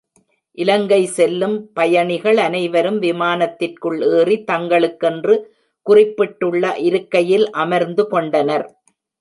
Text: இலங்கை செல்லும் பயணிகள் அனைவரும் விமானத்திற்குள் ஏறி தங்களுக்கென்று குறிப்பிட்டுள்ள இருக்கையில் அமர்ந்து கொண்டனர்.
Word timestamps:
இலங்கை 0.57 0.99
செல்லும் 1.07 1.53
பயணிகள் 1.73 2.37
அனைவரும் 2.37 2.97
விமானத்திற்குள் 3.01 3.99
ஏறி 4.11 4.37
தங்களுக்கென்று 4.51 5.35
குறிப்பிட்டுள்ள 5.85 6.73
இருக்கையில் 6.79 7.47
அமர்ந்து 7.63 8.05
கொண்டனர். 8.07 8.65